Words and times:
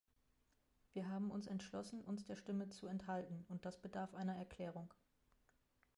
Wir 0.93 1.07
haben 1.09 1.29
uns 1.29 1.45
entschlossen, 1.45 2.03
uns 2.03 2.25
der 2.25 2.35
Stimme 2.35 2.67
zu 2.69 2.87
enthalten, 2.87 3.45
und 3.49 3.65
das 3.65 3.79
bedarf 3.79 4.15
einer 4.15 4.35
Erklärung. 4.35 4.91